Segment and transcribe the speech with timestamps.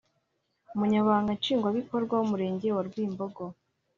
[0.73, 3.43] umunyamabanga nshingwabikorwa w’umurenge wa Rwimbogo